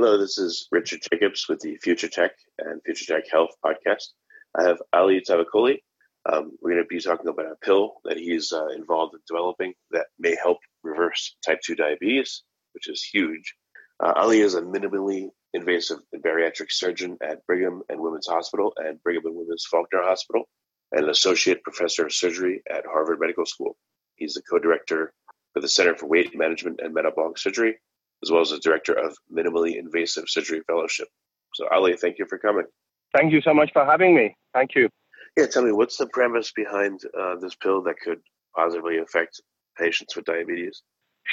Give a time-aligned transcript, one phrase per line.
[0.00, 4.12] Hello, this is Richard Jacobs with the Future Tech and Future Tech Health podcast.
[4.56, 5.78] I have Ali Tavakkoli.
[6.24, 9.74] Um, we're going to be talking about a pill that he's uh, involved in developing
[9.90, 13.56] that may help reverse type 2 diabetes, which is huge.
[13.98, 19.26] Uh, Ali is a minimally invasive bariatric surgeon at Brigham and Women's Hospital and Brigham
[19.26, 20.48] and Women's Faulkner Hospital,
[20.92, 23.76] and an associate professor of surgery at Harvard Medical School.
[24.14, 25.12] He's the co-director
[25.54, 27.80] for the Center for Weight Management and Metabolic Surgery
[28.22, 31.08] as well as the director of Minimally Invasive Surgery Fellowship.
[31.54, 32.66] So, Ali, thank you for coming.
[33.16, 34.36] Thank you so much for having me.
[34.52, 34.88] Thank you.
[35.36, 38.20] Yeah, tell me, what's the premise behind uh, this pill that could
[38.54, 39.40] positively affect
[39.78, 40.82] patients with diabetes?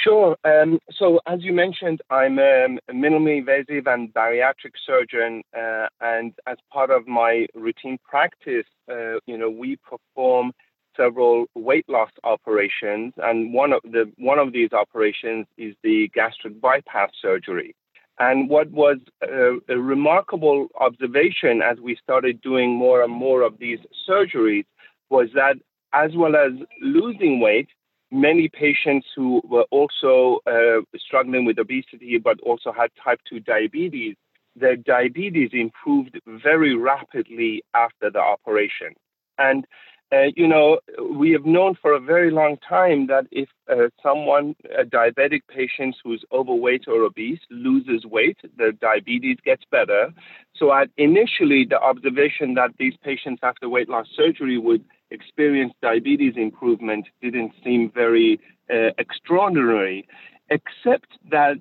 [0.04, 0.36] Sure.
[0.44, 6.34] Um, so, as you mentioned, I'm um, a minimally invasive and bariatric surgeon, uh, and
[6.46, 10.52] as part of my routine practice, uh, you know, we perform
[10.96, 16.60] several weight loss operations, and one of the one of these operations is the gastric
[16.60, 17.74] bypass surgery.
[18.18, 23.58] And what was a, a remarkable observation as we started doing more and more of
[23.58, 24.64] these surgeries
[25.10, 25.56] was that,
[25.92, 27.68] as well as losing weight,
[28.10, 34.16] many patients who were also uh, struggling with obesity but also had type 2 diabetes,
[34.54, 38.94] their diabetes improved very rapidly after the operation.
[39.38, 39.66] And
[40.12, 40.78] uh, you know,
[41.10, 45.96] we have known for a very long time that if uh, someone, a diabetic patient
[46.04, 50.12] who's overweight or obese, loses weight, the diabetes gets better.
[50.54, 56.34] So, at initially, the observation that these patients after weight loss surgery would experience diabetes
[56.36, 58.38] improvement didn't seem very
[58.70, 60.06] uh, extraordinary,
[60.50, 61.56] except that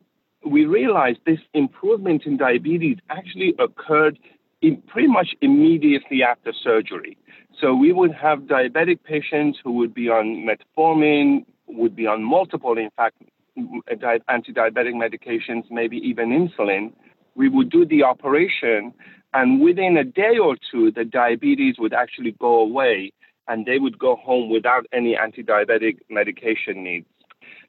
[0.46, 4.20] we realized this improvement in diabetes actually occurred
[4.62, 7.18] in pretty much immediately after surgery.
[7.60, 12.78] So we would have diabetic patients who would be on metformin, would be on multiple,
[12.78, 13.16] in fact,
[13.58, 16.92] anti-diabetic medications, maybe even insulin.
[17.36, 18.94] We would do the operation,
[19.34, 23.14] and within a day or two, the diabetes would actually go away,
[23.48, 27.08] and they would go home without any anti-diabetic medication needs.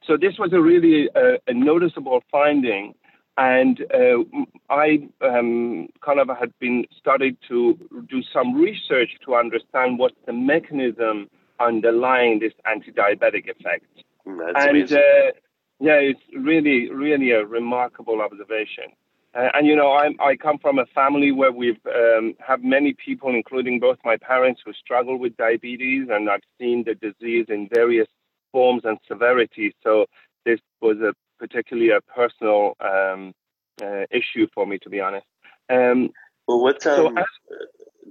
[0.07, 2.95] So this was a really uh, a noticeable finding
[3.37, 4.25] and uh,
[4.71, 10.33] I um, kind of had been started to do some research to understand what's the
[10.33, 11.29] mechanism
[11.61, 13.85] underlying this anti-diabetic effect.
[14.25, 15.33] That's and uh,
[15.81, 18.85] yeah, it's really, really a remarkable observation.
[19.35, 22.95] Uh, and you know, I, I come from a family where we've um, have many
[22.95, 27.69] people, including both my parents, who struggle with diabetes, and I've seen the disease in
[27.73, 28.09] various
[28.51, 29.75] forms and severity.
[29.83, 30.07] So
[30.47, 33.33] this was a particularly a personal um,
[33.83, 35.27] uh, issue for me, to be honest.
[35.69, 36.11] Um,
[36.47, 37.25] well, what um, so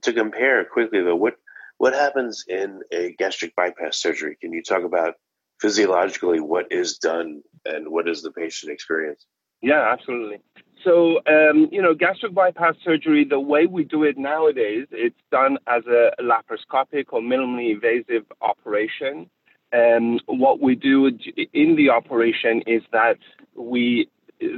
[0.03, 1.15] to compare quickly though?
[1.15, 1.35] What
[1.77, 4.37] what happens in a gastric bypass surgery?
[4.39, 5.15] Can you talk about
[5.59, 9.25] physiologically what is done and what is the patient experience?
[9.61, 10.39] Yeah, absolutely.
[10.83, 15.57] So, um, you know, gastric bypass surgery, the way we do it nowadays, it's done
[15.65, 19.29] as a laparoscopic or minimally invasive operation.
[19.75, 21.11] Um, what we do
[21.53, 23.17] in the operation is that
[23.55, 24.09] we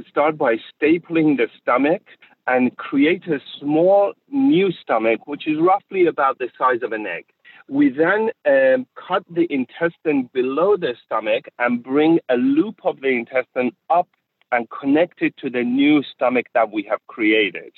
[0.08, 2.02] start by stapling the stomach
[2.46, 7.26] and create a small new stomach, which is roughly about the size of an egg.
[7.68, 13.08] We then um, cut the intestine below the stomach and bring a loop of the
[13.08, 14.08] intestine up
[14.50, 17.72] and connect it to the new stomach that we have created.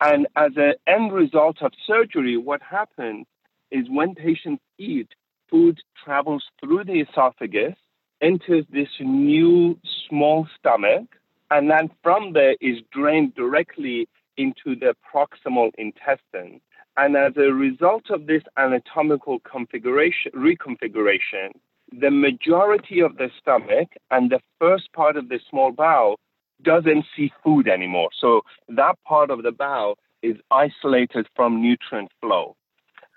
[0.00, 3.26] And as an end result of surgery, what happens
[3.70, 5.08] is when patients eat,
[5.52, 7.76] food travels through the esophagus,
[8.22, 9.78] enters this new
[10.08, 11.06] small stomach,
[11.50, 14.08] and then from there is drained directly
[14.38, 16.60] into the proximal intestine.
[16.96, 21.50] And as a result of this anatomical configuration, reconfiguration,
[21.92, 26.18] the majority of the stomach and the first part of the small bowel
[26.62, 28.08] doesn't see food anymore.
[28.18, 32.56] So that part of the bowel is isolated from nutrient flow.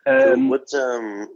[0.08, 1.28] Um, what, um,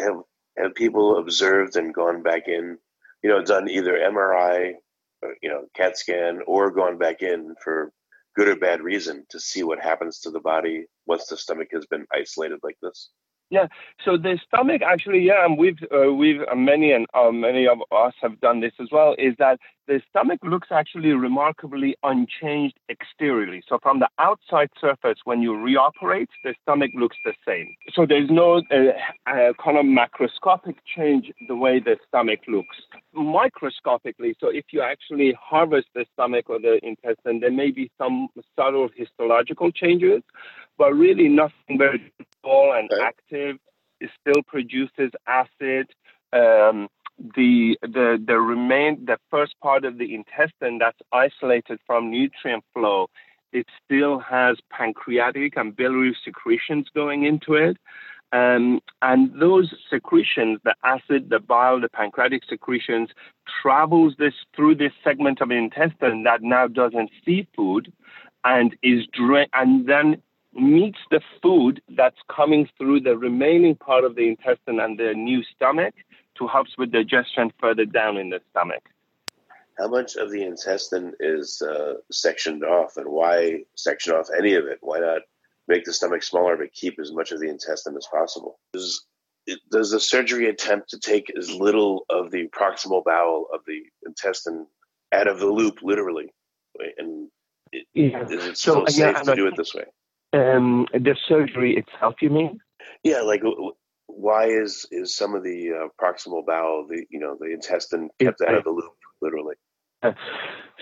[0.00, 0.16] have,
[0.58, 2.78] have people observed and gone back in,
[3.22, 4.74] you know, done either MRI,
[5.22, 7.92] or, you know, CAT scan, or gone back in for
[8.36, 11.86] good or bad reason to see what happens to the body once the stomach has
[11.86, 13.10] been isolated like this?
[13.50, 13.66] Yeah.
[14.04, 17.78] So the stomach actually, yeah, and we've uh, we've uh, many and uh, many of
[17.90, 19.16] us have done this as well.
[19.18, 19.58] Is that
[19.88, 23.60] the stomach looks actually remarkably unchanged exteriorly.
[23.68, 27.74] So from the outside surface, when you reoperate, the stomach looks the same.
[27.92, 28.92] So there's no uh,
[29.26, 32.76] uh, kind of macroscopic change the way the stomach looks.
[33.14, 38.28] Microscopically, so if you actually harvest the stomach or the intestine, there may be some
[38.54, 40.22] subtle histological changes,
[40.78, 42.12] but really nothing very
[42.42, 43.02] small and okay.
[43.02, 43.56] active.
[44.00, 45.90] It still produces acid.
[46.32, 46.88] Um,
[47.36, 53.08] the the the remain the first part of the intestine that's isolated from nutrient flow
[53.52, 57.76] it still has pancreatic and biliary secretions going into it
[58.32, 63.10] um, and those secretions the acid the bile the pancreatic secretions
[63.60, 67.92] travels this through this segment of the intestine that now doesn't see food
[68.44, 70.22] and is dra- and then
[70.54, 75.42] meets the food that's coming through the remaining part of the intestine and the new
[75.54, 75.94] stomach
[76.36, 78.82] to helps with digestion further down in the stomach.
[79.78, 84.66] How much of the intestine is uh, sectioned off, and why section off any of
[84.66, 84.78] it?
[84.82, 85.22] Why not
[85.68, 88.58] make the stomach smaller but keep as much of the intestine as possible?
[88.72, 89.06] Does,
[89.70, 94.66] does the surgery attempt to take as little of the proximal bowel of the intestine
[95.12, 96.34] out of the loop, literally?
[96.98, 97.28] And
[97.72, 98.24] it, yeah.
[98.24, 99.84] is it so, safe yeah, to do it this way?
[100.32, 102.60] Um, the surgery itself, you mean?
[103.02, 103.42] Yeah, like
[104.06, 108.40] why is is some of the uh, proximal bowel, the you know the intestine kept
[108.42, 109.54] out of the loop, literally?
[110.02, 110.12] Uh,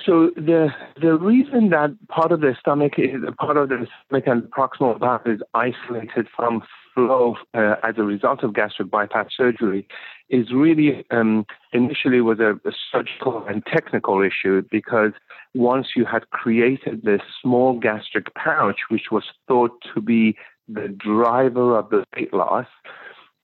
[0.05, 0.69] so the
[1.00, 5.21] the reason that part of the stomach is part of the stomach and proximal bowel
[5.27, 6.62] is isolated from
[6.99, 9.87] flow uh, as a result of gastric bypass surgery
[10.29, 15.12] is really um, initially was a, a, surgical and technical issue because
[15.55, 20.37] once you had created this small gastric pouch, which was thought to be
[20.67, 22.67] the driver of the weight loss,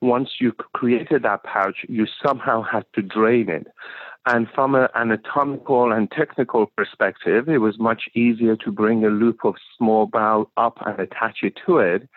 [0.02, 3.68] once you created that pouch, you somehow had to drain it.
[4.26, 9.44] And from an anatomical and technical perspective, it was much easier to bring a loop
[9.44, 12.08] of small bowel up and attach it to it.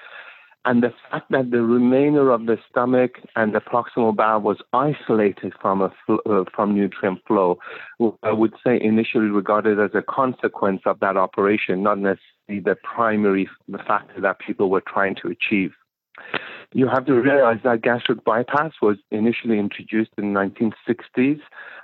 [0.67, 5.53] And the fact that the remainder of the stomach and the proximal bowel was isolated
[5.61, 7.57] from a uh, from nutrient flow,
[8.21, 13.49] I would say initially regarded as a consequence of that operation, not necessarily the primary
[13.87, 15.71] factor that people were trying to achieve.
[16.73, 21.39] You have to realize that gastric bypass was initially introduced in the 1960s,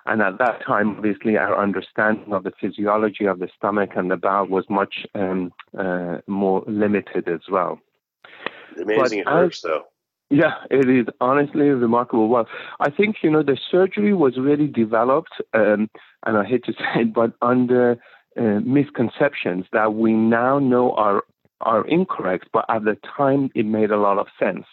[0.08, 4.18] and at that time, obviously, our understanding of the physiology of the stomach and the
[4.18, 7.80] bowel was much um, uh, more limited as well.
[8.78, 9.84] Amazing works, though.
[10.30, 12.28] Yeah, it is honestly remarkable.
[12.28, 12.48] Well,
[12.80, 15.90] I think you know the surgery was really developed, um,
[16.26, 17.98] and I hate to say it, but under
[18.40, 21.24] uh, misconceptions that we now know are
[21.62, 24.66] are incorrect, but at the time it made a lot of sense.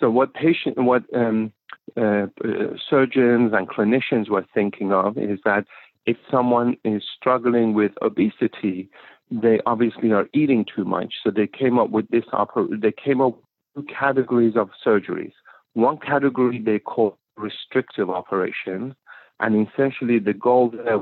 [0.00, 1.52] So what patient, what um,
[1.96, 5.64] uh, uh, surgeons and clinicians were thinking of is that
[6.06, 8.88] if someone is struggling with obesity,
[9.30, 11.14] they obviously are eating too much.
[11.22, 12.24] So they came up with this.
[12.32, 15.32] Oper- they came up with two categories of surgeries.
[15.74, 18.94] One category they call restrictive operations,
[19.40, 21.00] and essentially the goal there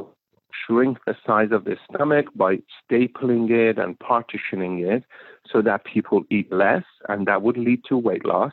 [0.66, 2.56] shrink the size of the stomach by
[2.90, 5.04] stapling it and partitioning it
[5.50, 8.52] so that people eat less, and that would lead to weight loss.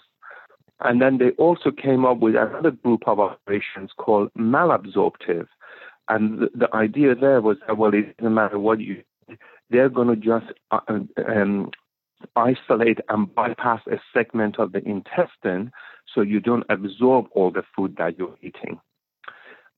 [0.79, 5.47] And then they also came up with another group of operations called malabsorptive.
[6.09, 9.03] And the, the idea there was that, well, it doesn't matter what you
[9.73, 10.79] they're going to just uh,
[11.27, 11.71] um,
[12.35, 15.71] isolate and bypass a segment of the intestine
[16.13, 18.79] so you don't absorb all the food that you're eating.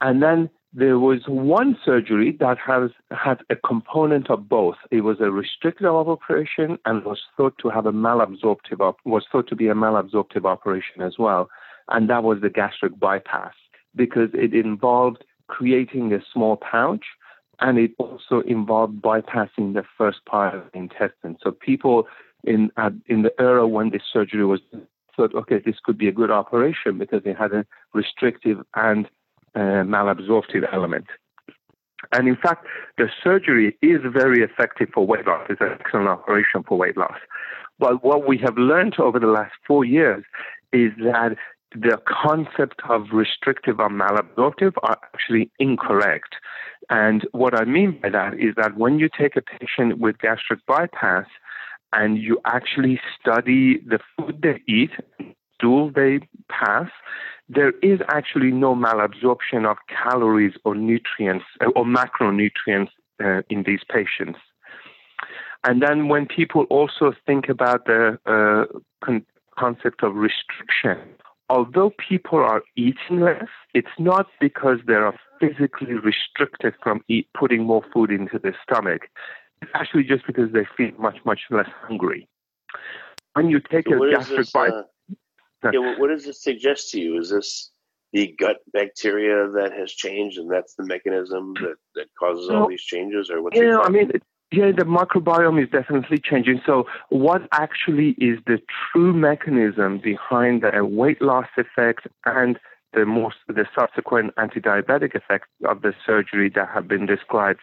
[0.02, 4.75] And then there was one surgery that has had a component of both.
[4.92, 9.48] It was a restrictive operation and was thought to have a malabsorptive op- was thought
[9.48, 11.50] to be a malabsorptive operation as well,
[11.90, 13.54] and that was the gastric bypass
[13.96, 17.06] because it involved creating a small pouch
[17.59, 21.38] and it also involved bypassing the first part of the intestine.
[21.41, 22.07] So people
[22.43, 24.62] in uh, in the era when this surgery was
[25.15, 29.07] thought, okay, this could be a good operation because it had a restrictive and
[29.55, 31.05] uh, malabsorptive element.
[32.12, 32.65] And in fact,
[32.97, 35.47] the surgery is very effective for weight loss.
[35.50, 37.17] It's an excellent operation for weight loss.
[37.79, 40.24] But what we have learned over the last four years
[40.71, 41.38] is that
[41.75, 46.36] the concept of restrictive or malabsorptive are actually incorrect.
[46.89, 50.65] And what I mean by that is that when you take a patient with gastric
[50.65, 51.25] bypass
[51.94, 54.91] and you actually study the food they eat,
[55.55, 56.89] stool they pass,
[57.50, 62.89] there is actually no malabsorption of calories or nutrients uh, or macronutrients
[63.24, 64.39] uh, in these patients.
[65.63, 68.65] And then when people also think about the uh,
[69.03, 69.25] con-
[69.58, 71.00] concept of restriction,
[71.50, 77.64] although people are eating less, it's not because they are physically restricted from eat, putting
[77.64, 79.04] more food into their stomach.
[79.62, 82.28] It's actually just because they feel much, much less hungry.
[83.34, 84.72] When you take so a gastric bite.
[84.72, 84.84] Uh,
[85.72, 87.20] yeah, what does this suggest to you?
[87.20, 87.72] Is this
[88.14, 92.82] the gut bacteria that has changed and that's the mechanism that, that causes all these
[92.82, 94.10] changes or what's yeah i mean
[94.52, 98.60] yeah the microbiome is definitely changing so what actually is the
[98.92, 102.60] true mechanism behind the weight loss effect and
[102.94, 107.60] the most the subsequent anti-diabetic effects of the surgery that have been described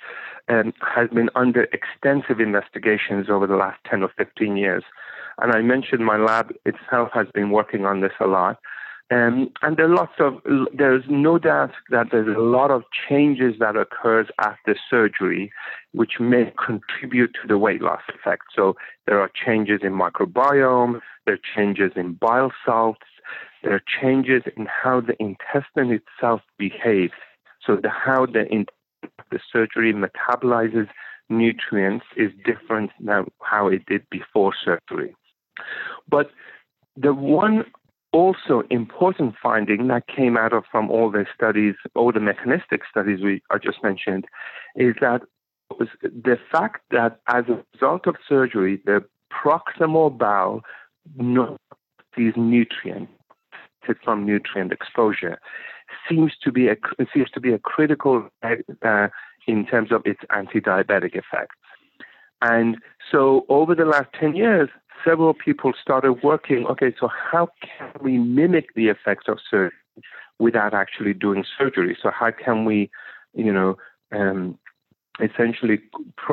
[0.48, 4.84] um, has been under extensive investigations over the last 10 or 15 years
[5.38, 8.58] and I mentioned my lab itself has been working on this a lot.
[9.12, 10.40] Um, and there are lots of,
[10.72, 15.52] there's no doubt that there's a lot of changes that occurs after surgery,
[15.92, 18.44] which may contribute to the weight loss effect.
[18.56, 18.74] So
[19.06, 23.00] there are changes in microbiome, there are changes in bile salts,
[23.62, 27.12] there are changes in how the intestine itself behaves.
[27.66, 28.66] So the, how the, in,
[29.30, 30.88] the surgery metabolizes
[31.28, 35.14] nutrients is different than how it did before surgery.
[36.08, 36.30] But
[36.96, 37.64] the one
[38.12, 43.20] also important finding that came out of from all the studies, all the mechanistic studies
[43.22, 44.26] we I just mentioned,
[44.76, 45.22] is that
[46.02, 50.62] the fact that as a result of surgery, the proximal bowel
[51.16, 51.56] not
[52.16, 53.12] these nutrients
[54.04, 55.38] from nutrient exposure
[56.08, 56.76] seems to be a
[57.12, 59.08] seems to be a critical uh,
[59.46, 61.56] in terms of its anti-diabetic effects.
[62.42, 62.76] And
[63.10, 64.68] so over the last 10 years,
[65.04, 69.72] several people started working okay, so how can we mimic the effects of surgery
[70.38, 71.96] without actually doing surgery?
[72.02, 72.90] So, how can we,
[73.34, 73.76] you know,
[74.12, 74.58] um,
[75.20, 75.80] essentially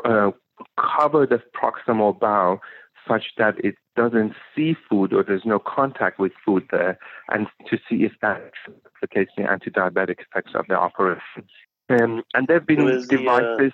[0.04, 0.32] uh,
[0.78, 2.60] cover the proximal bowel
[3.08, 6.98] such that it doesn't see food or there's no contact with food there,
[7.30, 11.44] and to see if that replicates the anti-diabetic effects of the operation.
[11.90, 13.08] Um, and there have been devices.
[13.10, 13.70] The, uh,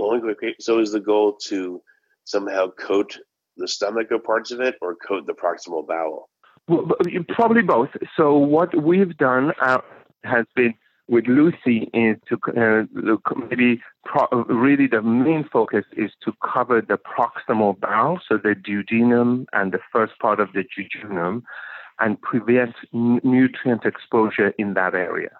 [0.00, 1.82] well, so is the goal to
[2.24, 3.18] somehow coat
[3.56, 6.28] the stomach or parts of it, or coat the proximal bowel?
[6.68, 6.90] Well,
[7.28, 7.90] probably both.
[8.16, 9.78] So what we've done uh,
[10.24, 10.74] has been
[11.08, 13.16] with LUCI is to uh,
[13.48, 19.46] maybe pro- really the main focus is to cover the proximal bowel, so the duodenum
[19.52, 21.42] and the first part of the jejunum,
[21.98, 25.30] and prevent n- nutrient exposure in that area.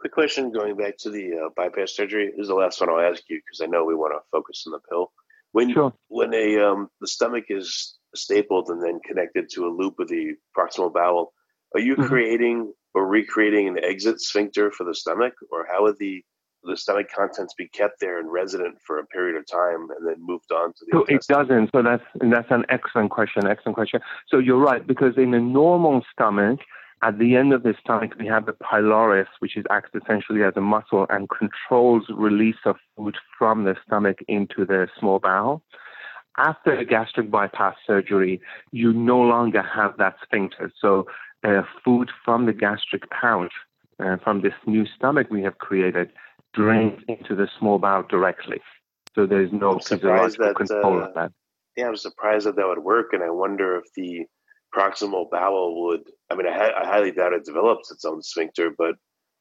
[0.00, 2.30] Quick question going back to the uh, bypass surgery.
[2.30, 4.64] This is the last one I'll ask you because I know we want to focus
[4.66, 5.12] on the pill.
[5.52, 5.92] When sure.
[6.08, 10.34] when a um, the stomach is stapled and then connected to a loop of the
[10.56, 11.32] proximal bowel,
[11.74, 12.06] are you mm-hmm.
[12.06, 16.22] creating or recreating an exit sphincter for the stomach, or how would the
[16.64, 20.16] the stomach contents be kept there and resident for a period of time and then
[20.18, 22.02] moved on to the so it doesn't so that's
[22.32, 26.58] that's an excellent question excellent question so you're right because in a normal stomach
[27.02, 30.54] at the end of the stomach, we have the pylorus, which is acts essentially as
[30.56, 35.62] a muscle and controls release of food from the stomach into the small bowel.
[36.36, 38.40] After a gastric bypass surgery,
[38.72, 40.72] you no longer have that sphincter.
[40.80, 41.06] So,
[41.44, 43.52] uh, food from the gastric pouch,
[44.00, 46.10] uh, from this new stomach we have created,
[46.54, 48.60] drains into the small bowel directly.
[49.14, 51.32] So there's no physiological that, control uh, of that.
[51.76, 54.26] Yeah, I'm surprised that that would work, and I wonder if the
[54.78, 56.02] proximal bowel would.
[56.30, 58.94] I mean, I, I highly doubt it develops its own sphincter, but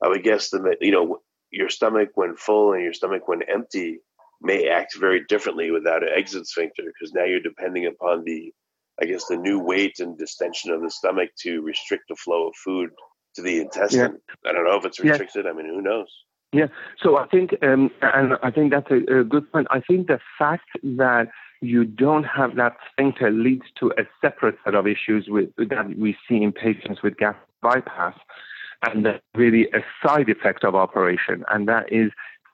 [0.03, 1.19] I would guess that you know
[1.51, 3.99] your stomach when full and your stomach when empty
[4.41, 8.53] may act very differently without an exit sphincter because now you're depending upon the
[9.01, 12.55] I guess the new weight and distension of the stomach to restrict the flow of
[12.55, 12.89] food
[13.35, 14.17] to the intestine.
[14.43, 14.49] Yeah.
[14.49, 15.45] I don't know if it's restricted.
[15.45, 15.51] Yeah.
[15.51, 16.07] I mean, who knows?
[16.51, 16.67] Yeah.
[17.03, 19.67] So I think, um, and I think that's a, a good point.
[19.69, 21.27] I think the fact that
[21.61, 26.15] you don't have that sphincter leads to a separate set of issues with, that we
[26.27, 28.15] see in patients with gastric bypass,
[28.83, 32.11] and that's really a side effect of operation, and that is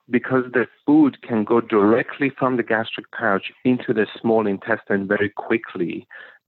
[0.09, 5.29] because the food can go directly from the gastric pouch into the small intestine very
[5.29, 6.07] quickly,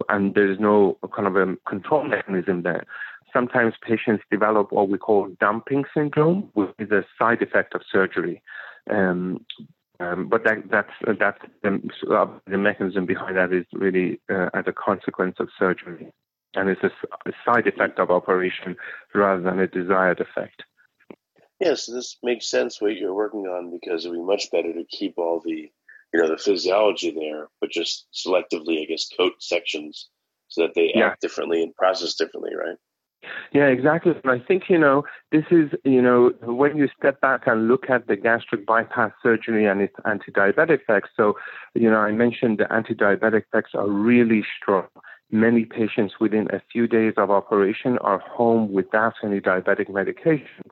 [0.10, 2.86] and there's no kind of a control mechanism there.
[3.32, 8.42] Sometimes patients develop what we call dumping syndrome, which is a side effect of surgery.
[8.90, 9.46] Um,
[10.00, 11.80] um, but that, that's that's the,
[12.12, 16.12] uh, the, mechanism behind that is really uh, as a consequence of surgery,
[16.56, 16.92] and it's a,
[17.28, 18.76] a, side effect of operation
[19.14, 20.64] rather than a desired effect.
[21.60, 25.18] Yes, this makes sense what you're working on because it'd be much better to keep
[25.18, 25.72] all the
[26.14, 30.10] you know the physiology there, but just selectively, I guess, coat sections
[30.48, 31.08] so that they yeah.
[31.08, 32.78] act differently and process differently, right?
[33.54, 34.14] Yeah, exactly.
[34.24, 37.90] And I think, you know, this is, you know, when you step back and look
[37.90, 41.10] at the gastric bypass surgery and its anti diabetic effects.
[41.16, 41.36] So,
[41.74, 44.88] you know, I mentioned the anti diabetic effects are really strong.
[45.32, 50.72] Many patients within a few days of operation are home without any diabetic medications,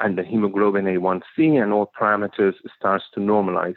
[0.00, 3.76] and the hemoglobin A1C and all parameters starts to normalize.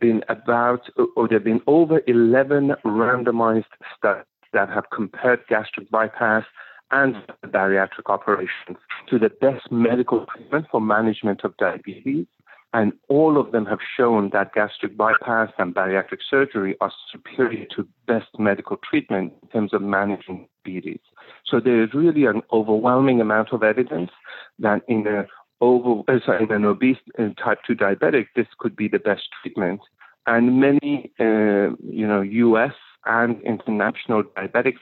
[0.00, 0.82] Been about,
[1.16, 3.64] or there have been over 11 randomized
[3.96, 6.44] studies that have compared gastric bypass
[6.90, 7.16] and
[7.46, 8.78] bariatric operations
[9.08, 12.26] to the best medical treatment for management of diabetes.
[12.74, 17.88] And all of them have shown that gastric bypass and bariatric surgery are superior to
[18.06, 21.00] best medical treatment in terms of managing diabetes.
[21.46, 24.10] So there is really an overwhelming amount of evidence
[24.58, 25.26] that in a
[25.60, 29.22] over, uh, sorry, in an obese uh, type 2 diabetic, this could be the best
[29.42, 29.80] treatment.
[30.26, 32.74] And many, uh, you know, U.S.
[33.06, 34.74] and international diabetic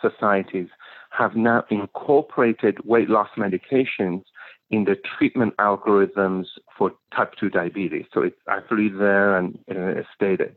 [0.00, 0.68] societies
[1.16, 4.22] have now incorporated weight loss medications
[4.70, 8.06] in the treatment algorithms for type 2 diabetes.
[8.12, 10.56] So it's actually there and uh, stated.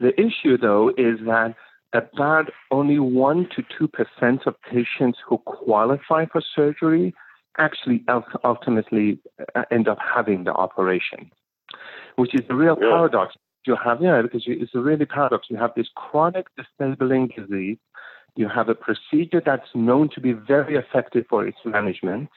[0.00, 1.54] The issue, though, is that
[1.92, 3.88] about only 1 to
[4.22, 7.14] 2% of patients who qualify for surgery
[7.58, 8.04] actually
[8.44, 9.18] ultimately
[9.54, 11.30] uh, end up having the operation,
[12.16, 12.88] which is a real yeah.
[12.88, 13.34] paradox.
[13.66, 15.48] You have, yeah, because it's a really paradox.
[15.50, 17.78] You have this chronic disabling disease
[18.38, 22.28] you have a procedure that's known to be very effective for its management,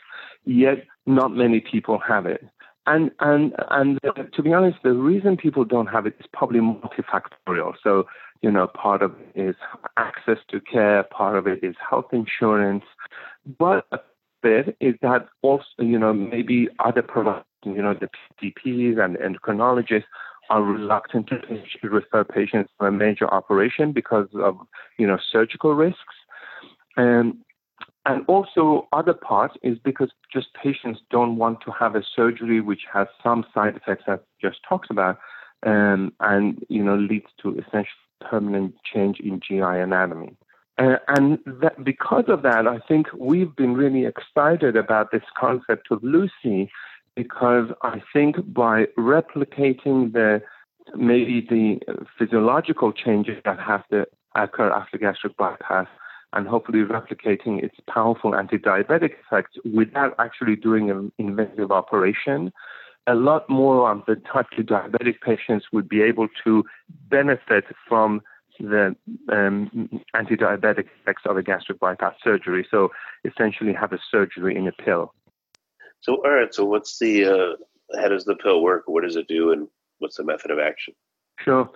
[0.46, 2.44] yet not many people have it.
[2.88, 6.60] And and and uh, to be honest, the reason people don't have it is probably
[6.60, 7.74] multifactorial.
[7.84, 8.08] So
[8.42, 9.56] you know, part of it is
[9.98, 12.84] access to care, part of it is health insurance,
[13.60, 14.00] but a
[14.42, 18.10] bit is that also you know maybe other providers, you know, the
[18.42, 20.06] PCPs and endocrinologists
[20.52, 24.58] are reluctant to refer patients for a major operation because of
[24.98, 26.16] you know surgical risks,
[26.98, 27.38] and
[28.06, 32.82] and also other part is because just patients don't want to have a surgery which
[32.94, 35.18] has some side effects that just talked about,
[35.66, 37.88] um, and you know leads to essentially
[38.20, 40.36] permanent change in GI anatomy.
[40.78, 45.92] Uh, and that, because of that, I think we've been really excited about this concept
[45.92, 46.70] of LUCI
[47.16, 50.42] because I think by replicating the
[50.96, 51.80] maybe the
[52.18, 55.88] physiological changes that have to occur after gastric bypass
[56.34, 62.52] and hopefully replicating its powerful anti-diabetic effects without actually doing an invasive operation,
[63.08, 66.64] a lot more of the type 2 diabetic patients would be able to
[67.10, 68.22] benefit from
[68.60, 68.96] the
[69.32, 72.66] um, anti-diabetic effects of a gastric bypass surgery.
[72.70, 72.90] So
[73.26, 75.14] essentially have a surgery in a pill.
[76.02, 76.54] So, all right.
[76.54, 78.84] So, what's the uh, how does the pill work?
[78.88, 79.68] What does it do, and
[80.00, 80.94] what's the method of action?
[81.40, 81.70] Sure.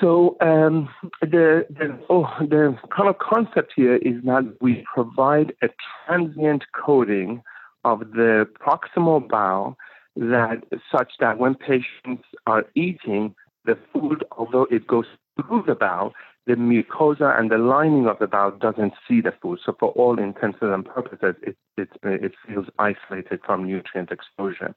[0.00, 0.88] So um,
[1.20, 5.68] the the, oh, the kind of concept here is that we provide a
[6.06, 7.42] transient coating
[7.84, 9.76] of the proximal bowel
[10.16, 15.06] that such that when patients are eating the food, although it goes
[15.36, 16.12] through the bowel,
[16.46, 19.60] the mucosa and the lining of the bowel doesn't see the food.
[19.64, 24.74] So for all intents and purposes, it, it, it feels isolated from nutrient exposure.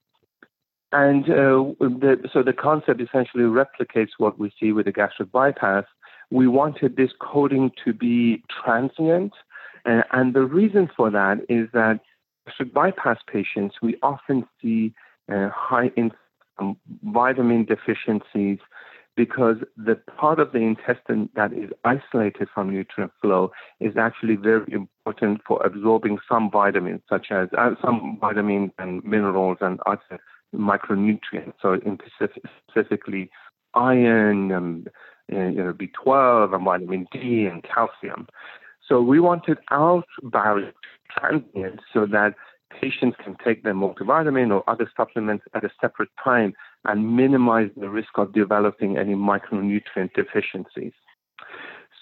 [0.91, 5.85] And uh, the, so the concept essentially replicates what we see with the gastric bypass.
[6.31, 9.33] We wanted this coating to be transient.
[9.85, 11.99] Uh, and the reason for that is that
[12.45, 14.93] gastric bypass patients, we often see
[15.31, 16.11] uh, high in
[16.59, 18.59] um, vitamin deficiencies
[19.15, 24.65] because the part of the intestine that is isolated from nutrient flow is actually very
[24.71, 30.19] important for absorbing some vitamins, such as uh, some vitamins and minerals and other
[30.53, 31.53] micronutrients.
[31.61, 31.97] So, in
[32.67, 33.29] specifically,
[33.73, 34.89] iron, and,
[35.29, 38.27] you know, B12, and vitamin D, and calcium.
[38.87, 40.73] So, we wanted our barrier
[41.17, 42.35] transient so that
[42.81, 46.53] patients can take their multivitamin or other supplements at a separate time
[46.87, 50.93] and minimize the risk of developing any micronutrient deficiencies.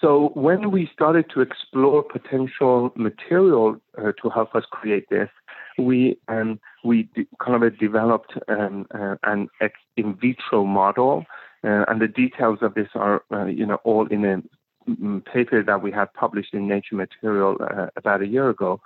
[0.00, 5.30] So when we started to explore potential material uh, to help us create this,
[5.78, 7.08] we um, we
[7.44, 11.24] kind of developed um, uh, an ex in vitro model,
[11.64, 15.62] uh, and the details of this are uh, you know all in a mm, paper
[15.62, 18.80] that we had published in Nature Material uh, about a year ago.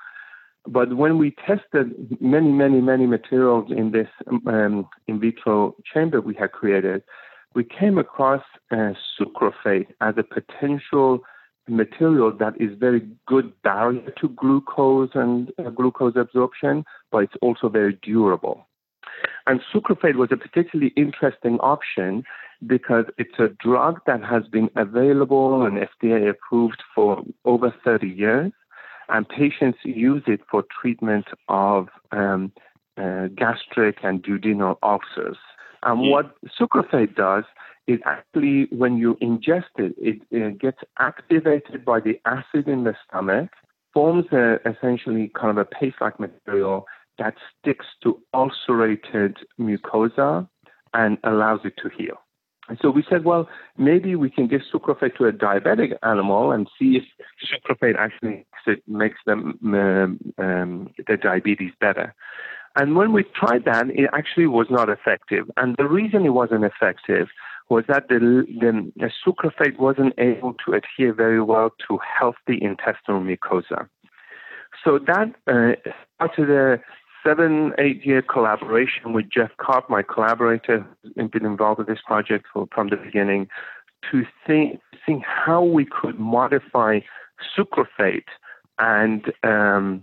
[0.66, 4.09] But when we tested many, many, many materials in this
[4.47, 7.03] um, in vitro chamber we had created,
[7.55, 11.21] we came across uh, sucralfate as a potential
[11.68, 17.68] material that is very good barrier to glucose and uh, glucose absorption, but it's also
[17.68, 18.66] very durable.
[19.47, 22.25] And sucralfate was a particularly interesting option
[22.66, 28.53] because it's a drug that has been available and FDA approved for over 30 years,
[29.09, 32.53] and patients use it for treatment of um,
[32.97, 35.38] uh, gastric and duodenal ulcers.
[35.83, 36.11] And mm.
[36.11, 37.44] what sucralfate does
[37.87, 42.94] is actually, when you ingest it, it, it gets activated by the acid in the
[43.07, 43.51] stomach,
[43.94, 46.87] forms a, essentially kind of a paste-like material
[47.18, 50.49] that sticks to ulcerated mucosa
[50.94, 52.16] and allows it to heal.
[52.83, 57.00] So we said, well, maybe we can give sucralfate to a diabetic animal and see
[57.00, 57.04] if
[57.50, 58.46] sucralfate actually
[58.87, 62.14] makes them um, um, their diabetes better.
[62.76, 65.50] And when we tried that, it actually was not effective.
[65.57, 67.28] And the reason it wasn't effective
[67.70, 68.18] was that the,
[68.61, 73.88] the, the wasn't able to adhere very well to healthy intestinal mucosa.
[74.85, 76.78] So that uh, started a
[77.24, 82.46] seven, eight year collaboration with Jeff Karp, my collaborator, who's been involved with this project
[82.52, 83.48] for, from the beginning,
[84.11, 84.81] to think,
[85.24, 87.00] how we could modify
[87.57, 88.24] sucralfate
[88.78, 90.02] and um,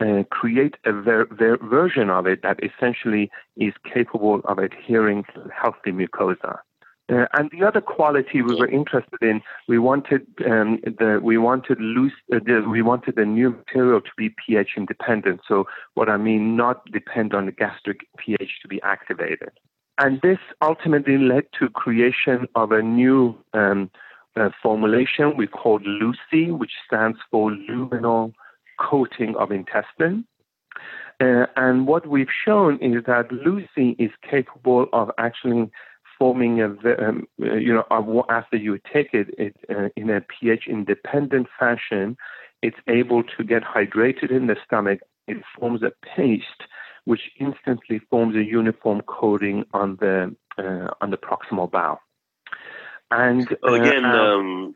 [0.00, 5.48] uh, create a ver- ver- version of it that essentially is capable of adhering to
[5.48, 6.58] healthy mucosa.
[7.12, 11.78] Uh, and the other quality we were interested in, we wanted um, the we wanted
[11.78, 15.40] loose uh, the, we wanted the new material to be pH independent.
[15.46, 19.50] So what I mean, not depend on the gastric pH to be activated.
[19.98, 23.90] And this ultimately led to creation of a new um,
[24.36, 28.32] uh, formulation we called LUCI, which stands for luminal
[28.80, 30.24] coating of intestine.
[31.20, 35.70] Uh, and what we've shown is that LUCI is capable of actually
[36.18, 40.64] forming a, um, uh, you know, after you take it, it uh, in a pH
[40.68, 42.16] independent fashion,
[42.62, 45.00] it's able to get hydrated in the stomach.
[45.26, 46.64] It forms a paste,
[47.04, 52.00] which instantly forms a uniform coating on the uh, on the proximal bowel.
[53.10, 54.74] And well, again, uh, um,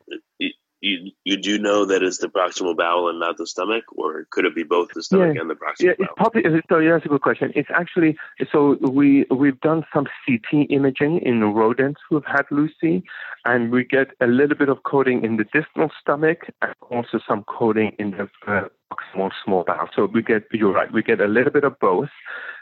[0.80, 4.44] you you do know that it's the proximal bowel and not the stomach, or could
[4.44, 7.06] it be both the stomach yeah, and the proximal yeah, it's Probably, so yeah, that's
[7.06, 7.52] a good question.
[7.54, 8.16] It's actually
[8.52, 13.02] so we we've done some CT imaging in rodents who've had LUCI,
[13.44, 17.44] and we get a little bit of coating in the distal stomach and also some
[17.44, 19.88] coating in the uh, proximal small bowel.
[19.94, 22.10] So we get you're right, we get a little bit of both.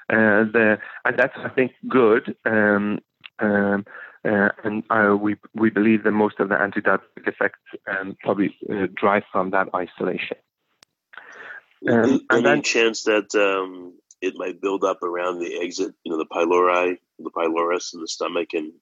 [0.08, 2.36] Uh, the, and that's I think good.
[2.44, 3.00] Um,
[3.38, 3.84] um,
[4.26, 8.86] uh, and uh, we we believe that most of the antidiabetic effects um, probably uh,
[8.94, 10.36] drive from that isolation.
[11.88, 16.18] Um, Any then, chance that um, it might build up around the exit, you know,
[16.18, 18.72] the pylori, the pylorus in the stomach, and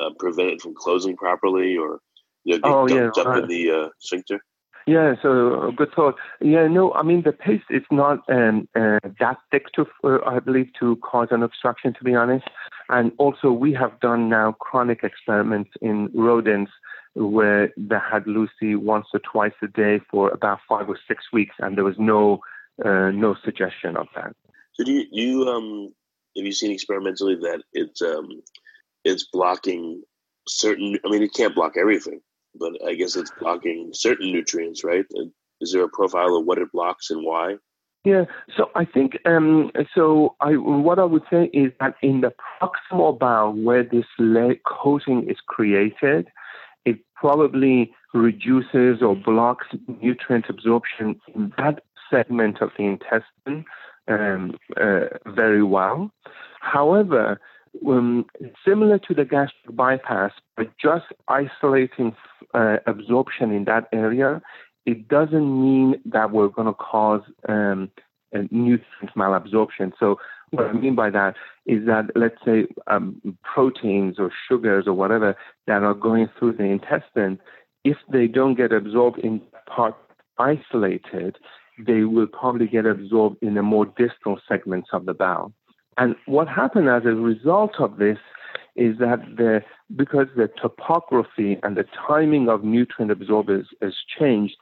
[0.00, 2.00] uh, prevent it from closing properly, or
[2.44, 4.42] you know, get oh, dumped yeah, up in the uh, sphincter?
[4.86, 6.16] Yeah, so good thought.
[6.40, 10.40] Yeah, no, I mean the paste is not um, uh, that thick to, uh, I
[10.40, 11.94] believe, to cause an obstruction.
[11.94, 12.44] To be honest,
[12.90, 16.70] and also we have done now chronic experiments in rodents
[17.14, 21.54] where they had LUCI once or twice a day for about five or six weeks,
[21.60, 22.40] and there was no
[22.84, 24.36] uh, no suggestion of that.
[24.74, 25.94] So do you, you um
[26.36, 28.42] have you seen experimentally that it's um
[29.02, 30.02] it's blocking
[30.46, 30.98] certain?
[31.06, 32.20] I mean, it can't block everything
[32.54, 35.04] but I guess it's blocking certain nutrients, right?
[35.60, 37.56] Is there a profile of what it blocks and why?
[38.04, 40.36] Yeah, so I think um, so.
[40.40, 44.04] I what I would say is that in the proximal bowel where this
[44.66, 46.28] coating is created,
[46.84, 49.68] it probably reduces or blocks
[50.02, 53.64] nutrient absorption in that segment of the intestine
[54.06, 56.10] um, uh, very well.
[56.60, 57.40] However,
[57.86, 58.26] um,
[58.66, 62.14] similar to the gastric bypass, but just isolating
[62.54, 64.40] uh, absorption in that area,
[64.86, 67.90] it doesn't mean that we're going to cause um,
[68.50, 69.92] nutrient malabsorption.
[69.98, 70.18] So
[70.50, 71.34] what I mean by that
[71.66, 75.36] is that let's say um, proteins or sugars or whatever
[75.66, 77.38] that are going through the intestine,
[77.84, 79.94] if they don't get absorbed in part
[80.38, 81.36] isolated,
[81.78, 85.52] they will probably get absorbed in the more distal segments of the bowel.
[85.96, 88.18] And what happened as a result of this
[88.76, 89.62] is that the
[89.94, 94.56] because the topography and the timing of nutrient absorbers has changed,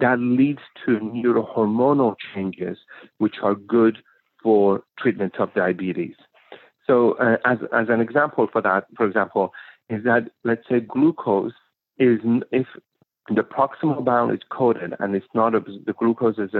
[0.00, 2.78] that leads to neurohormonal changes,
[3.18, 3.98] which are good
[4.42, 6.14] for treatment of diabetes.
[6.86, 9.52] So, uh, as, as an example for that, for example,
[9.90, 11.52] is that let's say glucose
[11.98, 12.20] is
[12.52, 12.66] if
[13.28, 16.50] the proximal bowel is coated and it's not the glucose is,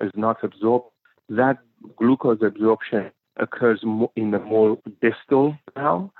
[0.00, 0.86] is not absorbed,
[1.30, 1.58] that
[1.96, 3.82] glucose absorption occurs
[4.16, 6.12] in the more distal bowel,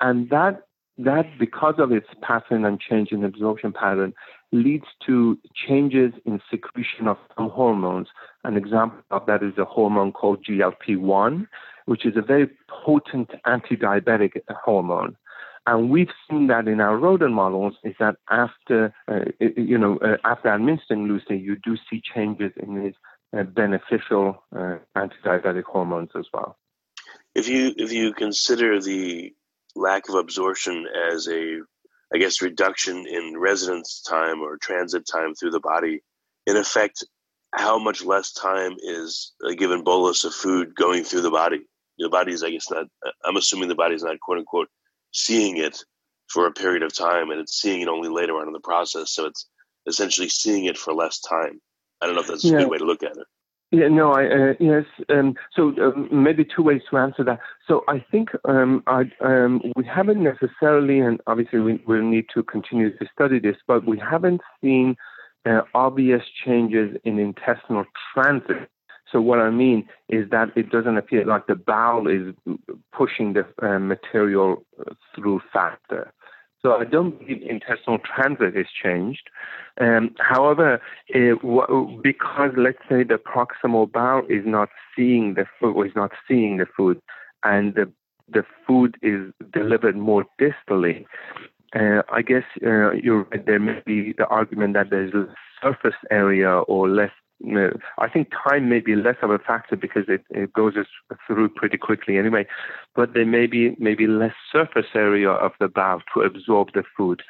[0.00, 0.62] and that
[0.98, 4.12] that because of its pattern and change in absorption pattern
[4.52, 8.08] leads to changes in secretion of some hormones.
[8.44, 11.46] An example of that is a hormone called GLP-1,
[11.86, 12.50] which is a very
[12.84, 15.16] potent anti-diabetic hormone.
[15.66, 20.16] And we've seen that in our rodent models is that after, uh, you know, uh,
[20.24, 22.94] after administering LUCI, you do see changes in these
[23.36, 26.58] uh, beneficial uh, anti-diabetic hormones as well.
[27.34, 29.32] If you if you consider the
[29.74, 31.60] lack of absorption as a,
[32.12, 36.02] I guess, reduction in residence time or transit time through the body,
[36.46, 37.04] in effect,
[37.54, 41.60] how much less time is a given bolus of food going through the body?
[41.98, 42.86] The body's, I guess, not.
[43.24, 44.68] I'm assuming the body's not quote unquote
[45.12, 45.78] seeing it
[46.28, 49.12] for a period of time, and it's seeing it only later on in the process.
[49.12, 49.46] So it's
[49.86, 51.60] essentially seeing it for less time.
[52.00, 52.56] I don't know if that's yeah.
[52.56, 53.26] a good way to look at it.
[53.74, 54.84] Yeah, no, I, uh, yes.
[55.08, 57.40] Um, so um, maybe two ways to answer that.
[57.66, 62.42] So I think um, I, um, we haven't necessarily, and obviously we will need to
[62.42, 64.94] continue to study this, but we haven't seen
[65.46, 68.68] uh, obvious changes in intestinal transit.
[69.10, 72.34] So what I mean is that it doesn't appear like the bowel is
[72.92, 76.12] pushing the uh, material uh, through faster.
[76.64, 79.28] So I don't believe intestinal transit is changed.
[79.80, 80.80] Um, however,
[81.14, 86.12] uh, w- because let's say the proximal bowel is not seeing the food, is not
[86.28, 87.00] seeing the food,
[87.44, 87.90] and the
[88.28, 91.04] the food is delivered more distally,
[91.74, 93.44] uh, I guess uh, you're right.
[93.44, 95.28] There may be the argument that there's less
[95.62, 97.10] surface area or less
[97.98, 100.74] I think time may be less of a factor because it, it goes
[101.26, 102.46] through pretty quickly anyway,
[102.94, 107.22] but there may be maybe less surface area of the bowel to absorb the food.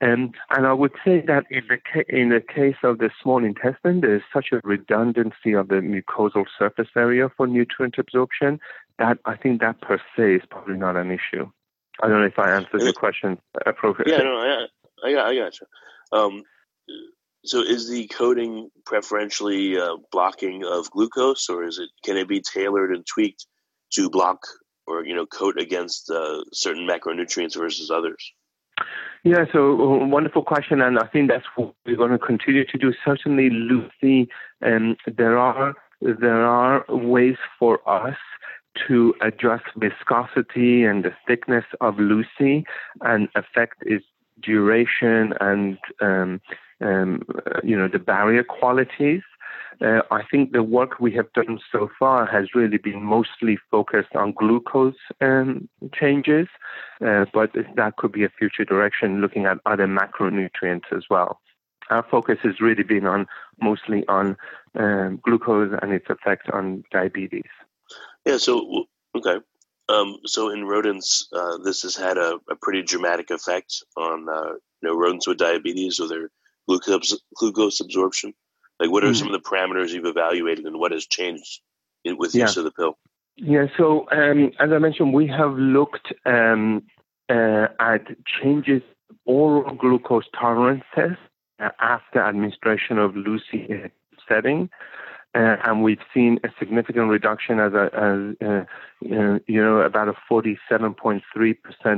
[0.00, 3.44] And, and I would say that in the, ca- in the case of the small
[3.44, 8.58] intestine, there's such a redundancy of the mucosal surface area for nutrient absorption
[8.98, 11.48] that I think that per se is probably not an issue.
[12.02, 14.14] I don't know if I answered your question appropriately.
[14.14, 14.66] Yeah, no, I,
[15.06, 15.66] I, got, I got you.
[16.18, 16.42] Um,
[17.44, 22.40] so, is the coating preferentially uh, blocking of glucose, or is it can it be
[22.40, 23.46] tailored and tweaked
[23.92, 24.40] to block
[24.86, 28.32] or you know coat against uh, certain macronutrients versus others?
[29.24, 32.78] Yeah, so uh, wonderful question, and I think that's what we're going to continue to
[32.78, 32.92] do.
[33.04, 34.28] Certainly, LUCI,
[34.62, 38.16] um, there are there are ways for us
[38.86, 42.64] to adjust viscosity and the thickness of LUCI
[43.00, 44.04] and affect its
[44.42, 46.40] duration and um,
[46.80, 47.22] um,
[47.62, 49.22] you know, the barrier qualities.
[49.82, 54.14] Uh, I think the work we have done so far has really been mostly focused
[54.14, 56.48] on glucose um, changes,
[57.04, 61.40] uh, but that could be a future direction looking at other macronutrients as well.
[61.88, 63.26] Our focus has really been on
[63.60, 64.36] mostly on
[64.74, 67.50] um, glucose and its effect on diabetes.
[68.26, 68.36] Yeah.
[68.36, 68.84] So
[69.16, 69.38] okay.
[69.88, 74.52] Um, so in rodents, uh, this has had a, a, pretty dramatic effect on uh,
[74.82, 76.30] you know rodents with diabetes or their
[76.78, 78.34] glucose glucose absorption?
[78.78, 79.14] Like, what are mm-hmm.
[79.14, 81.60] some of the parameters you've evaluated, and what has changed
[82.04, 82.44] in, with yeah.
[82.44, 82.96] use of the pill?
[83.36, 86.82] Yeah, so um, as I mentioned, we have looked um,
[87.28, 88.06] uh, at
[88.42, 88.82] changes
[89.26, 91.16] oral glucose tolerances
[91.58, 93.90] uh, after administration of LUCI
[94.28, 94.70] setting.
[95.32, 98.64] Uh, and we've seen a significant reduction as, a, as uh,
[99.14, 101.22] uh, you know, about a 47.3%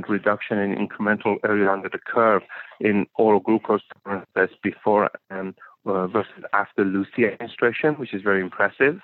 [0.09, 2.43] reduction in incremental area under the curve
[2.81, 5.55] in oral glucose tolerance before um,
[5.87, 9.01] uh, versus after LUCI administration, which is very impressive.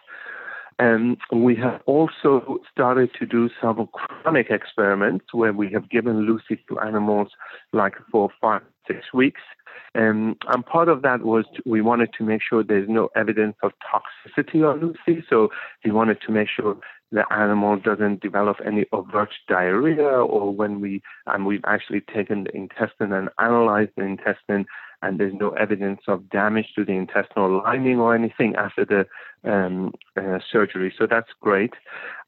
[0.79, 6.59] And we have also started to do some chronic experiments where we have given LUCI
[6.69, 7.29] to animals
[7.73, 9.43] like for five, six weeks
[9.95, 13.57] um, and part of that was to, we wanted to make sure there's no evidence
[13.63, 15.23] of toxicity on LUCI.
[15.29, 15.49] So
[15.85, 16.77] we wanted to make sure
[17.11, 22.55] the animal doesn't develop any overt diarrhea or when we, and we've actually taken the
[22.55, 24.67] intestine and analyzed the intestine
[25.03, 29.07] and there's no evidence of damage to the intestinal lining or anything after the
[29.49, 30.93] um, uh, surgery.
[30.97, 31.75] So that's great.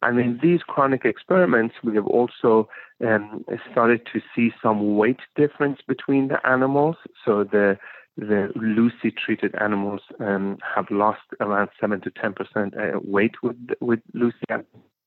[0.02, 2.68] And in these chronic experiments, we have also
[3.04, 6.96] um, started to see some weight difference between the animals.
[7.24, 7.78] So the
[8.16, 13.56] the LUCI treated animals um, have lost around seven to ten percent uh, weight with
[13.80, 14.64] with LUCI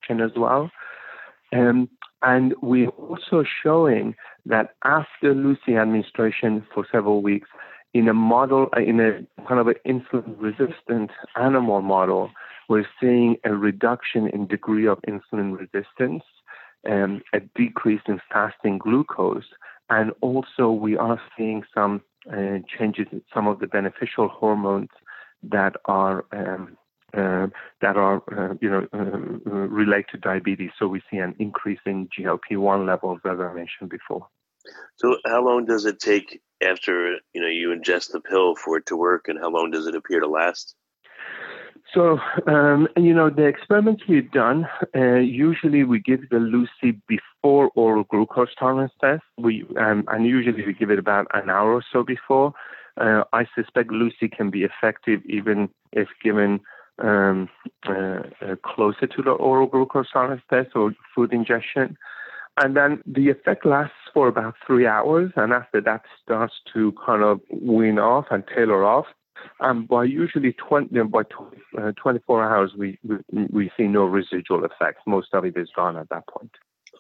[0.09, 0.69] as well.
[1.53, 1.89] Um,
[2.23, 7.49] and we're also showing that after LUCI administration for several weeks,
[7.93, 12.31] in a model, uh, in a kind of an insulin resistant animal model,
[12.69, 16.23] we're seeing a reduction in degree of insulin resistance,
[16.89, 19.45] um, a decrease in fasting glucose,
[19.89, 24.89] and also we are seeing some uh, changes in some of the beneficial hormones
[25.43, 26.77] that are um,
[27.15, 27.47] uh,
[27.81, 30.71] that are uh, you know uh, relate to diabetes.
[30.77, 34.27] So we see an increase in GLP-1 levels, as I mentioned before.
[34.95, 38.85] So how long does it take after you know you ingest the pill for it
[38.87, 40.75] to work, and how long does it appear to last?
[41.93, 47.69] So, um, you know, the experiments we've done, uh, usually we give the LUCI before
[47.75, 49.21] oral glucose tolerance test.
[49.37, 52.53] We um, and usually we give it about an hour or so before.
[52.99, 56.61] Uh, I suspect LUCI can be effective even if given
[56.99, 57.49] um,
[57.87, 61.97] uh, uh, closer to the oral glucose tolerance test or food ingestion.
[62.57, 67.23] And then the effect lasts for about three hours, and after that starts to kind
[67.23, 69.07] of wean off and tailor off.
[69.59, 71.23] And by usually 20, by
[71.77, 75.01] uh, 24 hours, we, we, we see no residual effects.
[75.07, 76.51] Most of it is gone at that point.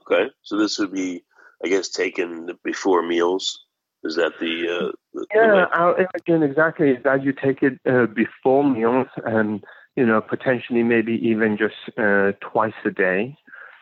[0.01, 1.23] Okay, so this would be,
[1.63, 3.63] I guess, taken before meals.
[4.03, 4.67] Is that the?
[4.67, 6.89] Uh, the yeah, the again, exactly.
[6.89, 9.63] Is that you take it uh, before meals and
[9.95, 13.37] you know, potentially maybe even just uh, twice a day.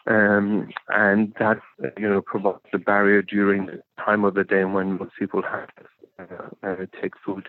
[0.08, 1.60] Um, and that,
[1.98, 5.70] you know, provides a barrier during the time of the day when most people have
[5.76, 5.86] to
[6.20, 7.48] uh, uh, take food.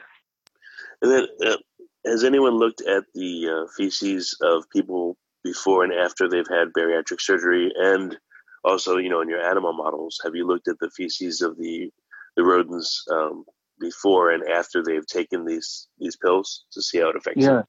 [1.01, 1.57] And then, uh,
[2.05, 7.21] has anyone looked at the uh, feces of people before and after they've had bariatric
[7.21, 7.73] surgery?
[7.75, 8.19] And
[8.65, 11.91] also, you know, in your animal models, have you looked at the feces of the
[12.37, 13.45] the rodents um,
[13.79, 17.49] before and after they've taken these these pills to see how it affects yeah.
[17.49, 17.65] them?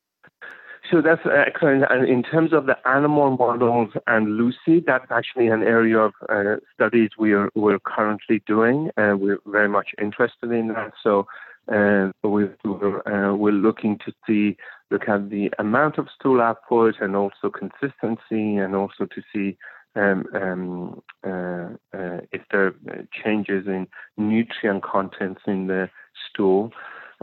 [0.92, 1.86] So that's excellent.
[1.90, 6.58] And in terms of the animal models and LUCI, that's actually an area of uh,
[6.74, 10.92] studies we are we're currently doing, and we're very much interested in that.
[11.02, 11.26] So
[11.72, 14.58] uh, we're uh, we're looking to see
[14.92, 19.58] look at the amount of stool output and also consistency, and also to see
[19.96, 22.76] um, um, uh, uh, if there are
[23.24, 25.90] changes in nutrient contents in the
[26.30, 26.72] stool.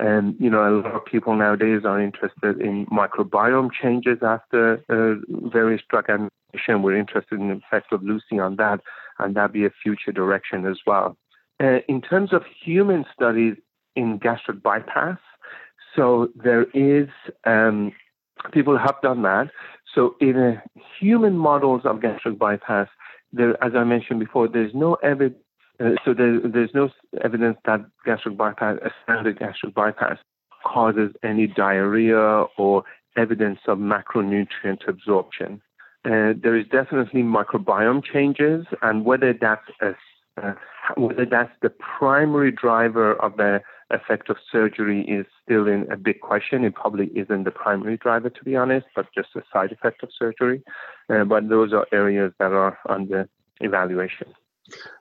[0.01, 5.21] And, you know, a lot of people nowadays are interested in microbiome changes after uh,
[5.51, 6.83] various drug administration.
[6.83, 8.81] We're interested in the effects of LUCI on that,
[9.19, 11.19] and that be a future direction as well.
[11.63, 13.57] Uh, in terms of human studies
[13.95, 15.19] in gastric bypass,
[15.95, 17.09] so there is,
[17.45, 17.93] um,
[18.53, 19.51] people have done that.
[19.95, 20.63] So in a
[20.99, 22.89] human models of gastric bypass,
[23.35, 25.45] there, as I mentioned before, there's no evidence
[25.81, 26.91] uh, so there, there's no
[27.25, 30.19] evidence that gastric bypass, a standard gastric bypass,
[30.65, 32.85] causes any diarrhea or
[33.17, 35.61] evidence of macronutrient absorption.
[36.05, 39.95] Uh, there is definitely microbiome changes, and whether that's a,
[40.43, 40.55] uh,
[40.97, 46.21] whether that's the primary driver of the effect of surgery is still in a big
[46.21, 46.65] question.
[46.65, 50.11] It probably isn't the primary driver, to be honest, but just a side effect of
[50.17, 50.63] surgery.
[51.13, 53.29] Uh, but those are areas that are under
[53.61, 54.29] evaluation.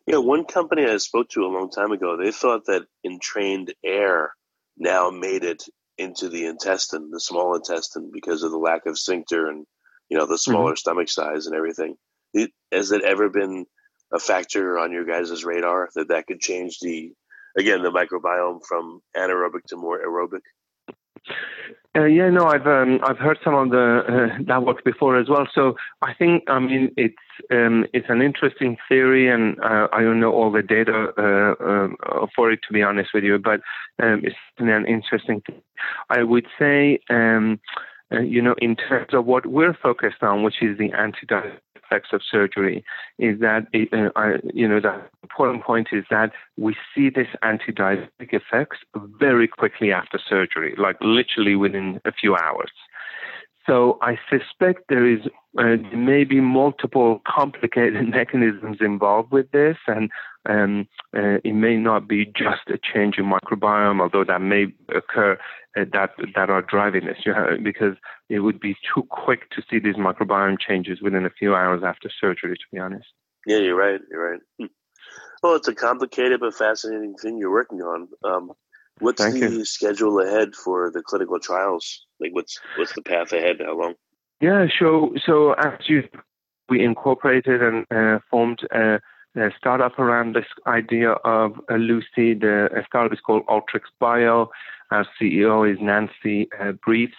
[0.07, 4.33] Yeah, one company I spoke to a long time ago, they thought that entrained air
[4.77, 5.63] now made it
[5.97, 9.65] into the intestine, the small intestine, because of the lack of sphincter and
[10.09, 10.51] you know the mm-hmm.
[10.51, 10.77] smaller mm-hmm.
[10.77, 11.95] stomach size and everything.
[12.33, 13.65] It, has it ever been
[14.13, 17.11] a factor on your guys' radar that that could change the
[17.57, 20.41] again the microbiome from anaerobic to more aerobic?
[21.97, 25.27] Uh, yeah, no, I've um, I've heard some of the uh, that work before as
[25.27, 25.47] well.
[25.55, 27.15] So I think I mean it's
[27.51, 32.27] um, it's an interesting theory, and uh, I don't know all the data uh, uh,
[32.35, 33.61] for it to be honest with you, but
[34.01, 35.41] um, it's an interesting.
[35.41, 35.61] Thing.
[36.11, 37.59] I would say, um,
[38.11, 41.25] uh, you know, in terms of what we're focused on, which is the anti
[41.89, 42.83] effects of surgery
[43.17, 48.33] is that, uh, I, you know, the important point is that we see this anti-diabetic
[48.33, 52.71] effects very quickly after surgery, like literally within a few hours.
[53.65, 55.19] So I suspect there is
[55.57, 60.09] uh, maybe multiple complicated mechanisms involved with this, and
[60.47, 65.37] um, uh, it may not be just a change in microbiome, although that may occur
[65.77, 67.17] uh, that that are driving this.
[67.25, 67.95] You know, because
[68.29, 72.09] it would be too quick to see these microbiome changes within a few hours after
[72.21, 72.55] surgery.
[72.55, 73.07] To be honest.
[73.45, 73.99] Yeah, you're right.
[74.09, 74.41] You're right.
[74.59, 74.65] Hmm.
[75.41, 78.07] Well, it's a complicated but fascinating thing you're working on.
[78.23, 78.51] Um,
[78.99, 79.65] what's Thank the you.
[79.65, 82.05] schedule ahead for the clinical trials?
[82.19, 83.57] Like, what's what's the path ahead?
[83.65, 83.95] How long?
[84.41, 86.03] Yeah, so so as you
[86.69, 88.99] we incorporated and uh, formed a,
[89.35, 92.39] a, startup around this idea of a LUCI.
[92.39, 94.49] The startup is called Altrix Bio.
[94.91, 97.13] Our CEO is Nancy uh, Briefs,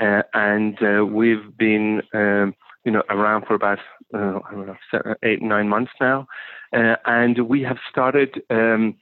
[0.00, 2.54] uh, and uh, we've been um,
[2.84, 3.78] you know around for about
[4.14, 6.26] uh, I don't know eight nine months now,
[6.72, 8.42] uh, and we have started.
[8.50, 8.96] Um,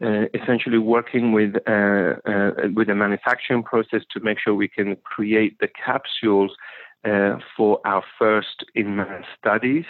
[0.00, 4.94] uh, essentially working with uh, uh, with a manufacturing process to make sure we can
[5.02, 6.52] create the capsules
[7.04, 9.84] uh, for our first in-man studies.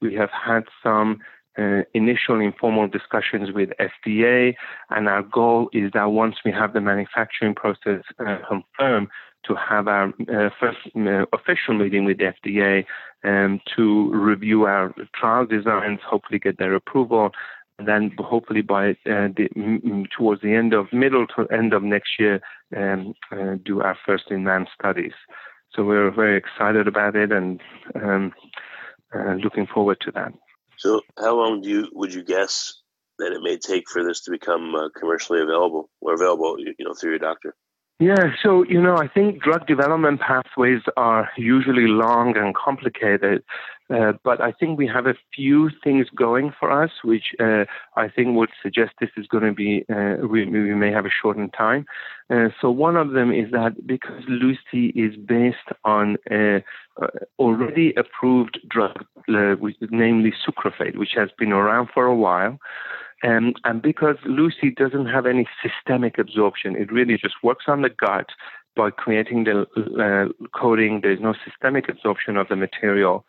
[0.00, 1.20] We have had some
[1.58, 4.54] uh, initial informal discussions with FDA,
[4.90, 9.08] and our goal is that once we have the manufacturing process uh, confirmed,
[9.44, 12.84] to have our uh, first uh, official meeting with FDA
[13.24, 17.30] um, to review our trial designs, hopefully get their approval,
[17.78, 19.48] and then hopefully by uh, the,
[20.16, 22.40] towards the end of middle to end of next year,
[22.76, 25.12] um, uh, do our first in-man studies.
[25.72, 27.60] So we're very excited about it and
[27.94, 28.32] um,
[29.14, 30.32] uh, looking forward to that.
[30.78, 32.80] So, how long do you would you guess
[33.18, 36.94] that it may take for this to become uh, commercially available or available, you know,
[36.94, 37.54] through your doctor?
[38.00, 43.42] Yeah, so you know, I think drug development pathways are usually long and complicated,
[43.90, 47.64] uh, but I think we have a few things going for us, which uh,
[47.96, 51.10] I think would suggest this is going to be uh, we, we, may have a
[51.10, 51.86] shortened time.
[52.30, 56.62] Uh, so one of them is that because LUCI is based on a
[57.38, 62.58] already approved drug, uh, which, namely sucralfate, which has been around for a while.
[63.24, 67.88] Um, and because LUCI doesn't have any systemic absorption, it really just works on the
[67.88, 68.26] gut
[68.78, 69.56] by creating the
[70.06, 71.00] uh, coating.
[71.02, 73.26] There's no systemic absorption of the material.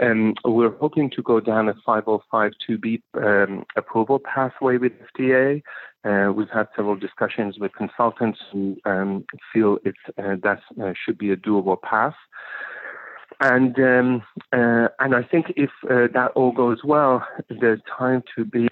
[0.00, 5.62] Um, we're hoping to go down a 505(b)(2) um, approval pathway with FDA.
[6.04, 11.18] Uh, we've had several discussions with consultants who um, feel it uh, that uh, should
[11.18, 12.14] be a doable path.
[13.40, 14.22] And um,
[14.52, 18.68] uh, and I think if uh, that all goes well, the time to be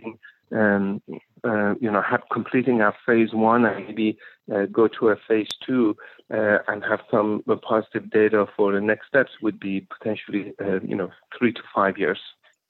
[0.53, 1.03] um,
[1.45, 4.19] uh, you know, have completing our phase one and maybe
[4.55, 5.97] uh, go to a phase two
[6.33, 10.97] uh, and have some positive data for the next steps would be potentially, uh, you
[10.97, 12.19] know, three to five years.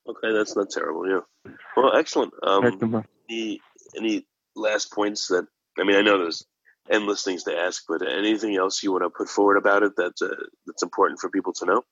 [0.09, 1.09] Okay, that's not terrible.
[1.09, 1.53] Yeah.
[1.77, 2.33] Well, excellent.
[2.43, 3.61] Um, any
[3.97, 5.47] any last points that
[5.79, 6.45] I mean, I know there's
[6.91, 10.23] endless things to ask, but anything else you want to put forward about it that's
[10.23, 10.35] uh,
[10.66, 11.83] that's important for people to know?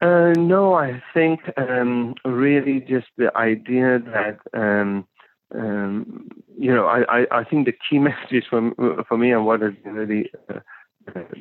[0.00, 5.06] Uh, no, I think um, really just the idea that um,
[5.54, 6.28] um,
[6.58, 8.72] you know, I, I, I, think the key message for,
[9.08, 10.60] for me and what has really uh,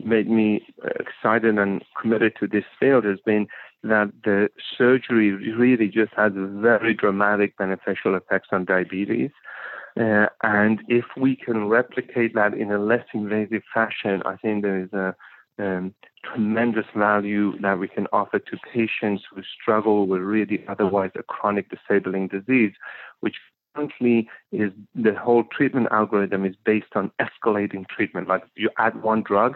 [0.03, 0.65] made me
[0.99, 3.47] excited and committed to this field has been
[3.83, 9.31] that the surgery really just has very dramatic beneficial effects on diabetes.
[9.99, 14.79] Uh, and if we can replicate that in a less invasive fashion, I think there
[14.79, 15.15] is a
[15.59, 15.93] um,
[16.23, 21.67] tremendous value that we can offer to patients who struggle with really otherwise a chronic
[21.69, 22.73] disabling disease,
[23.19, 23.35] which
[23.75, 28.27] currently is the whole treatment algorithm is based on escalating treatment.
[28.27, 29.55] Like you add one drug,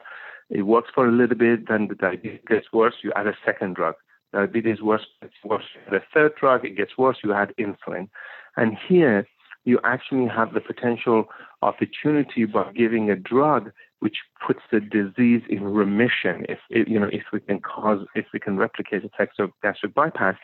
[0.49, 3.75] it works for a little bit, then the diabetes gets worse, you add a second
[3.75, 3.95] drug.
[4.33, 8.09] Diabetes worse, gets worse, the third drug, it gets worse, you add insulin.
[8.57, 9.27] And here,
[9.65, 11.25] you actually have the potential
[11.61, 16.45] opportunity by giving a drug which puts the disease in remission.
[16.47, 20.35] If you know, if we can cause, if we can replicate effects of gastric bypass,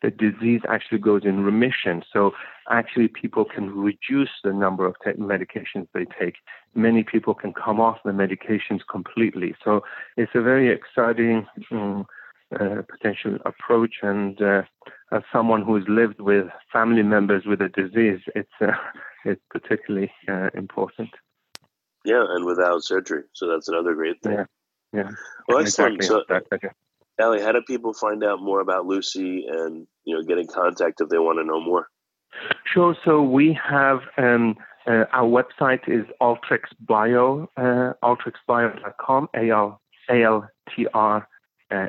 [0.00, 2.02] the disease actually goes in remission.
[2.10, 2.30] So
[2.70, 6.36] actually, people can reduce the number of te- medications they take.
[6.74, 9.54] Many people can come off the medications completely.
[9.62, 9.82] So
[10.16, 11.46] it's a very exciting.
[11.70, 12.06] Um,
[12.58, 13.96] uh, potential approach.
[14.02, 14.62] And uh,
[15.12, 18.72] as someone who's lived with family members with a disease, it's uh,
[19.24, 21.10] it's particularly uh, important.
[22.04, 24.32] Yeah, and without surgery, so that's another great thing.
[24.32, 24.44] Yeah,
[24.92, 25.10] yeah.
[25.48, 25.96] Well, excellent.
[25.96, 26.58] Exactly.
[26.62, 30.46] So, Ali, how do people find out more about LUCI and you know get in
[30.46, 31.88] contact if they want to know more?
[32.64, 32.96] Sure.
[33.04, 34.56] So we have um,
[34.86, 41.28] uh, our website is altrixbio, uh, altrixbio.com, A L A L T R
[41.70, 41.88] uh,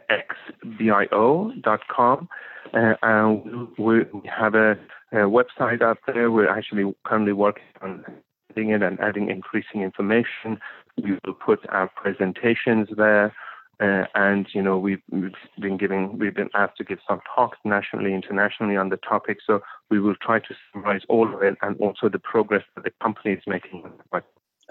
[0.74, 2.30] xbio.com.
[2.74, 4.72] Uh, and we, we have a,
[5.12, 6.32] a, website out there.
[6.32, 8.06] We're actually currently working on
[8.52, 10.60] adding it and adding increasing information.
[11.02, 13.34] We will put our presentations there.
[13.82, 17.58] Uh, and you know we've, we've, been giving we've been asked to give some talks
[17.66, 19.60] nationally internationally on the topic so
[19.90, 23.34] we will try to summarize all of it and also the progress that the company
[23.34, 23.84] is making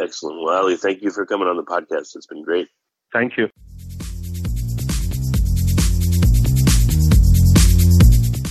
[0.00, 2.68] excellent well ali thank you for coming on the podcast it's been great
[3.12, 3.50] thank you